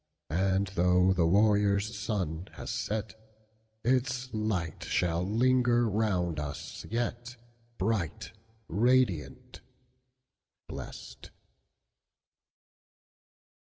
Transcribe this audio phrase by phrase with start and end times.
[0.31, 3.13] And, though the warrior's sun has set,
[3.83, 7.35] Its light shall linger round us yet,
[7.77, 8.31] Bright,
[8.67, 9.61] radiant,
[10.67, 11.29] blest.